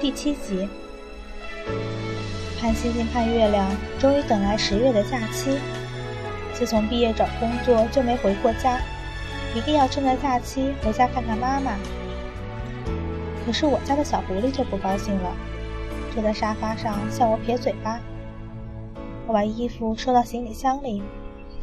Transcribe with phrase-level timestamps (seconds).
[0.00, 0.68] 第七集
[2.60, 3.68] 盼星星盼月亮
[3.98, 5.58] 终于等来十月的假期
[6.52, 8.78] 自从毕业找工作就没回过家
[9.54, 11.72] 一定要趁着假期回家看看妈妈
[13.44, 15.36] 可是我家的小狐狸就不高兴了
[16.14, 18.00] 坐在沙发上向我撇嘴巴
[19.26, 21.02] 我把衣服收到行李箱里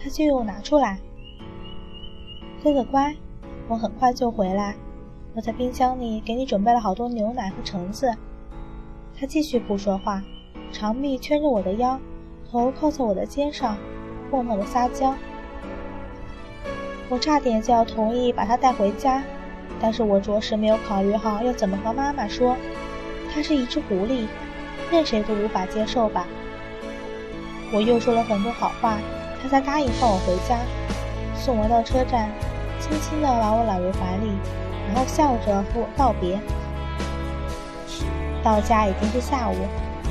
[0.03, 0.99] 它却又拿出来
[2.63, 3.13] 哥哥乖，
[3.67, 4.73] 我很快就回来。
[5.35, 8.15] 我在冰箱里给你准备了好多牛奶和橙子。
[9.19, 10.23] 他继续不说话，
[10.71, 11.99] 长臂圈着我的腰，
[12.49, 13.75] 头靠在我的肩上，
[14.31, 15.13] 默默的撒娇。
[17.09, 19.21] 我差点就要同意把他带回家，
[19.81, 22.55] 但是我着实没有考虑好要怎么和妈妈说。
[23.33, 24.25] 它是一只狐狸，
[24.89, 26.25] 任谁都无法接受吧。
[27.73, 28.99] 我又说了很多好话，
[29.41, 30.59] 他才答应放我回家，
[31.35, 32.29] 送我到车站，
[32.83, 34.35] 轻轻地把我揽入怀里。
[34.85, 36.37] 然后笑着和我道别。
[38.43, 39.55] 到家已经是下午，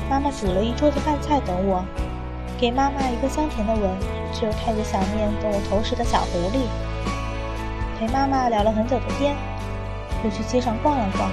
[0.09, 1.85] 妈妈煮了一桌子饭菜等我，
[2.59, 3.91] 给妈妈一个香甜的吻，
[4.33, 6.65] 却又开着小面等我投食的小狐狸。
[7.99, 9.35] 陪妈妈聊了很久的天，
[10.25, 11.29] 又去街上逛了逛。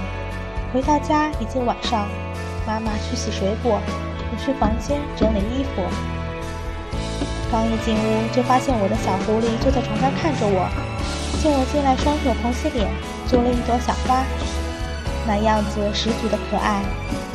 [0.71, 2.07] 回到家已经晚上，
[2.67, 3.81] 妈妈去洗水果，
[4.31, 5.81] 我去房间整理衣服。
[7.51, 10.69] 刚一进屋，就发现我的小狐狸就在床上看着我，
[11.41, 12.87] 见我进来，双手捧起脸。
[13.25, 14.21] 做了一朵小花，
[15.25, 16.83] 那样子十足的可爱。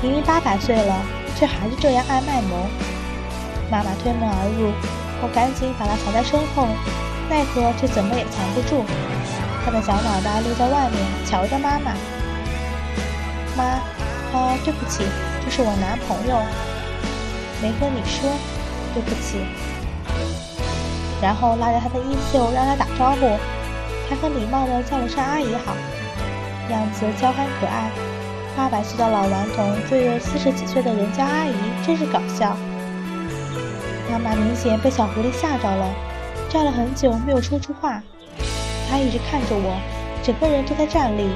[0.00, 0.94] 明明八百岁了，
[1.34, 2.54] 却还是这样爱卖萌。
[3.68, 4.70] 妈妈推门而入，
[5.22, 6.68] 我赶紧把她藏在身后，
[7.28, 8.84] 奈何却怎么也藏不住。
[9.64, 11.90] 她的小脑袋露在外面，瞧着妈妈。
[13.56, 13.80] 妈，
[14.36, 15.02] 哦，对不起，
[15.42, 16.38] 这是我男朋友，
[17.60, 18.30] 没和你说，
[18.94, 19.42] 对不起。
[21.20, 23.26] 然后拉着他的衣袖，让他打招呼。
[24.08, 25.74] 还很礼貌地叫了声“阿姨好”，
[26.70, 27.90] 样子娇憨可爱。
[28.56, 32.56] 八百岁的老顽童对着四十几岁的人叫阿姨，真是搞笑。
[34.10, 35.90] 妈妈明显被小狐狸吓着了，
[36.48, 38.00] 站了很久没有说出话。
[38.88, 39.76] 她一直看着我，
[40.22, 41.28] 整个人都在站立，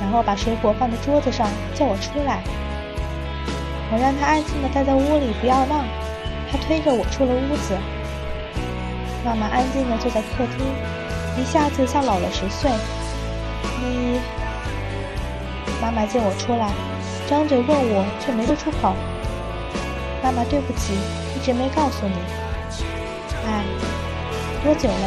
[0.00, 2.42] 然后把水果放在桌子上，叫我出来。
[3.92, 5.84] 我让她安静地待在屋里，不要闹。
[6.50, 7.78] 她推着我出了屋子。
[9.24, 10.66] 妈妈安静地坐在客厅。
[11.38, 12.70] 一下子像老了十岁。
[13.80, 14.20] 你，
[15.80, 16.70] 妈妈见我出来，
[17.28, 18.94] 张嘴问我，却没说出口。
[20.22, 20.92] 妈妈，对不起，
[21.34, 22.14] 一直没告诉你。
[23.46, 23.64] 哎，
[24.62, 25.06] 多久了？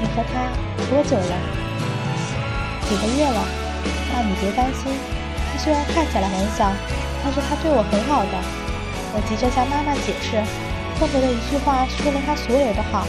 [0.00, 0.48] 你和他
[0.88, 1.34] 多久了？
[2.88, 3.42] 几个月了。
[4.12, 4.92] 那你别担心，
[5.52, 6.70] 他虽然看起来很小，
[7.22, 8.32] 但是他对我很好的。
[9.12, 10.40] 我急着向妈妈解释，
[11.00, 13.06] 后悔的一句话说了他所有的好。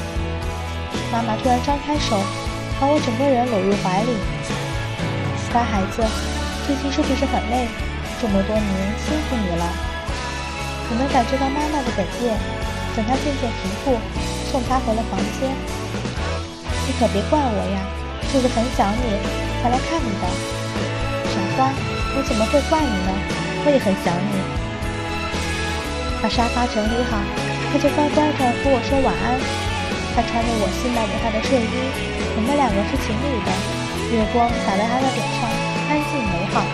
[1.11, 2.19] 妈妈突然张开手，
[2.79, 4.11] 把我整个人搂入怀里。
[5.51, 6.03] 乖孩子，
[6.67, 7.67] 最近是不是很累？
[8.19, 9.65] 这么多年辛苦你了。
[10.89, 12.35] 我能感觉到妈妈的哽咽。
[12.95, 13.93] 等她渐渐平复，
[14.51, 15.53] 送她回了房间。
[16.87, 17.77] 你可别怪我呀，
[18.33, 19.21] 就是很想你
[19.61, 20.25] 才来看你的。
[21.29, 21.69] 傻瓜，
[22.17, 23.11] 我怎么会怪你呢？
[23.65, 24.33] 我也很想你。
[26.21, 27.21] 把沙发整理好，
[27.71, 29.66] 他就乖乖的和我说晚安。
[30.17, 31.77] 他穿着我新买给他的睡衣，
[32.33, 33.53] 我们两个是情侣的。
[34.09, 35.45] 月光洒在他的脸上，
[35.85, 36.65] 安静美好。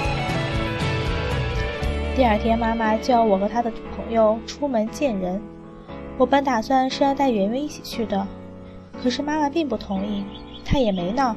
[2.16, 5.42] 第二天，妈妈叫我和他的朋友出门见人。
[6.18, 8.26] 我本打算是要带圆圆一起去的，
[9.04, 10.24] 可是妈妈并不同意。
[10.64, 11.36] 她也没闹，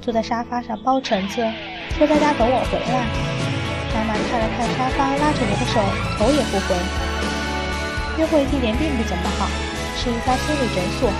[0.00, 1.36] 坐在沙发上剥橙子，
[1.96, 3.06] 说在家等我回来。
[3.94, 5.78] 妈妈看了看沙发，拉着我的手，
[6.18, 6.74] 头也不回。
[8.18, 9.46] 约会地点并不怎么好，
[9.96, 11.10] 是一家心理诊所。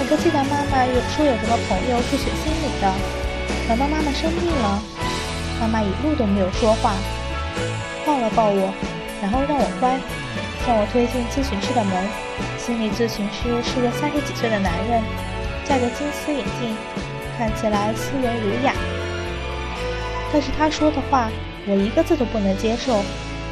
[0.00, 2.86] 我不记得妈妈有说有什么朋友是学心理的，
[3.68, 4.82] 难道妈妈生病了？
[5.60, 6.94] 妈妈一路都没有说话，
[8.06, 8.72] 抱了抱我，
[9.20, 9.98] 然后让我乖，
[10.64, 11.92] 向我推进咨询室的门。
[12.56, 15.02] 心理咨询师是个三十几岁的男人，
[15.66, 16.76] 戴着金丝眼镜，
[17.36, 18.72] 看起来斯文儒雅。
[20.32, 21.28] 但是他说的话，
[21.66, 23.02] 我一个字都不能接受。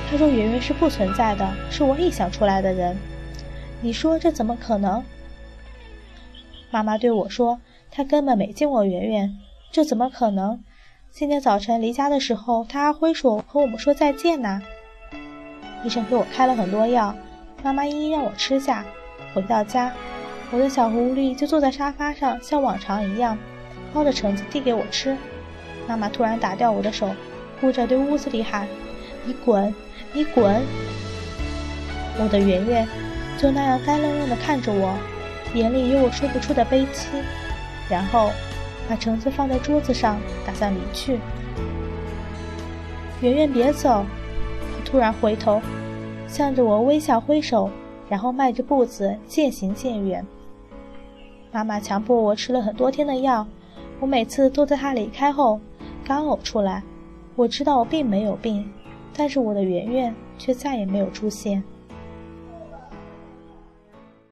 [0.08, 2.96] 他说圆圆是不存在的，是我臆想出来的人。
[3.82, 5.04] 你说这怎么可能？
[6.70, 9.36] 妈妈对我说：“她根本没见过圆圆，
[9.70, 10.60] 这怎么可能？
[11.10, 14.62] 今天早晨离家的时候，她还挥手和我们说再见呢。”
[15.84, 17.14] 医生给我开了很多药，
[17.62, 18.84] 妈妈一一让我吃下。
[19.34, 19.92] 回到家，
[20.50, 23.38] 我的小狐狸就坐在沙发上，像往常一样，
[23.94, 25.16] 剥着橙子递给我吃。
[25.86, 27.14] 妈妈突然打掉我的手，
[27.60, 28.66] 哭着对屋子里喊
[29.24, 29.72] ：“你滚，
[30.12, 30.62] 你滚！”
[32.18, 32.88] 我的圆圆
[33.38, 34.94] 就那样呆愣愣地看着我。
[35.54, 37.08] 眼里有我说不出的悲戚，
[37.88, 38.30] 然后
[38.88, 41.18] 把橙子放在桌子上，打算离去。
[43.20, 44.04] 圆圆，别走！
[44.60, 45.62] 他突然回头，
[46.28, 47.70] 向着我微笑挥手，
[48.10, 50.26] 然后迈着步子渐行渐远。
[51.52, 53.46] 妈妈强迫我吃了很多天的药，
[54.00, 55.58] 我每次都在她离开后
[56.04, 56.82] 干呕出来。
[57.34, 58.70] 我知道我并没有病，
[59.16, 61.62] 但是我的圆圆却再也没有出现。